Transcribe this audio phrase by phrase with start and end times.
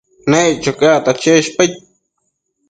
[0.29, 1.71] Naiccho cacta cheshpaid